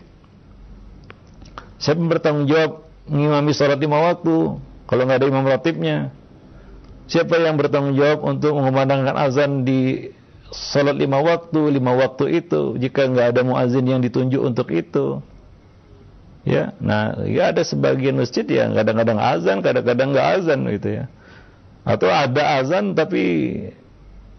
[1.83, 4.63] Siapa yang bertanggung jawab mengimami sholat lima waktu?
[4.87, 6.15] Kalau nggak ada imam ratibnya,
[7.07, 10.11] Siapa yang bertanggung jawab untuk mengumandangkan azan di
[10.51, 15.23] salat lima waktu, lima waktu itu jika nggak ada muazin yang ditunjuk untuk itu?
[16.43, 21.05] Ya, nah ya ada sebagian masjid yang kadang-kadang azan, kadang-kadang nggak azan gitu ya.
[21.87, 23.23] Atau ada azan tapi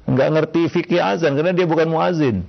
[0.07, 2.43] nggak ngerti fikih azan karena dia bukan muazin.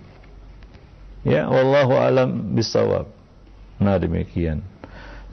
[1.26, 3.10] Ya, wallahu alam bisawab.
[3.78, 4.62] Nah demikian.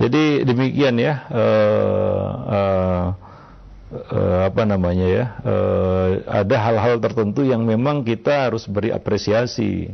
[0.01, 1.23] Jadi demikian ya.
[1.31, 3.05] Uh, uh,
[3.91, 9.93] uh, apa namanya ya uh, ada hal-hal tertentu yang memang kita harus beri apresiasi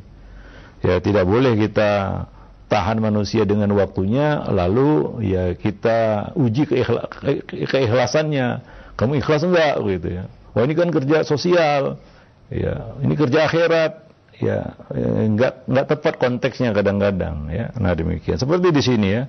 [0.82, 2.24] ya tidak boleh kita
[2.72, 7.12] tahan manusia dengan waktunya lalu ya kita uji keikhla
[7.46, 8.64] keikhlasannya
[8.96, 10.24] kamu ikhlas enggak gitu ya
[10.56, 12.00] wah ini kan kerja sosial
[12.48, 14.11] ya ini kerja akhirat
[14.42, 17.70] ya enggak enggak tepat konteksnya kadang-kadang ya.
[17.78, 18.42] Nah demikian.
[18.42, 19.24] Seperti di sini ya.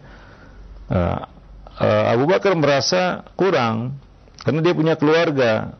[0.89, 1.21] Uh,
[1.79, 4.01] uh, Abu Bakar merasa kurang
[4.43, 5.79] karena dia punya keluarga.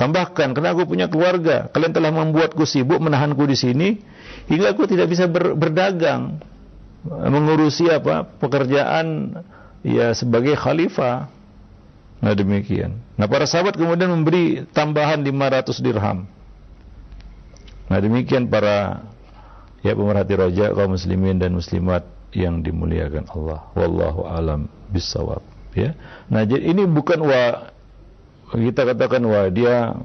[0.00, 3.88] Tambahkan, karena aku punya keluarga, kalian telah membuatku sibuk menahanku di sini
[4.48, 6.40] hingga aku tidak bisa ber, berdagang,
[7.04, 9.36] mengurusi apa pekerjaan
[9.84, 11.28] ya sebagai khalifah.
[12.24, 12.96] Nah demikian.
[13.20, 16.24] Nah para sahabat kemudian memberi tambahan 500 dirham.
[17.90, 19.02] Nah demikian para
[19.82, 23.66] ya pemerhati roja kaum muslimin dan muslimat yang dimuliakan Allah.
[23.74, 25.42] Wallahu alam bisawab.
[25.74, 25.98] Ya.
[26.30, 27.74] Nah jadi ini bukan wa
[28.54, 29.98] kita katakan wah dia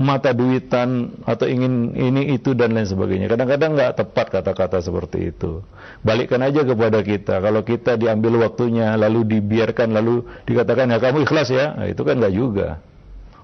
[0.00, 3.28] mata duitan atau ingin ini itu dan lain sebagainya.
[3.28, 5.60] Kadang-kadang nggak tepat kata-kata seperti itu.
[6.00, 7.40] Balikkan aja kepada kita.
[7.40, 12.16] Kalau kita diambil waktunya lalu dibiarkan lalu dikatakan ya kamu ikhlas ya, nah, itu kan
[12.16, 12.68] nggak juga.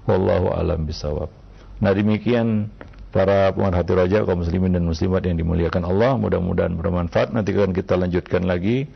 [0.08, 1.28] Wallahu alam bisawab.
[1.82, 2.72] Nah demikian
[3.14, 7.94] para pemerhati raja kaum muslimin dan muslimat yang dimuliakan Allah mudah-mudahan bermanfaat nanti akan kita
[7.96, 8.90] lanjutkan lagi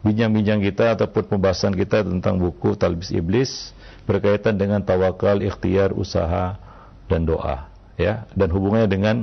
[0.00, 3.76] bincang-bincang kita ataupun pembahasan kita tentang buku Talbis Iblis
[4.08, 6.56] berkaitan dengan tawakal, ikhtiar, usaha
[7.06, 7.68] dan doa
[8.00, 9.16] ya dan hubungannya dengan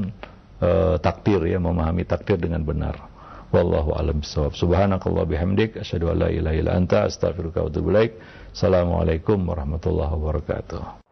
[0.61, 3.09] uh, takdir ya memahami takdir dengan benar.
[3.47, 4.59] Wallahu alam bisawab.
[4.59, 8.11] Subhanakallah bihamdik asyhadu an la ilaha illa anta astaghfiruka wa atubu ilaik.
[8.51, 11.07] Assalamualaikum warahmatullahi wabarakatuh.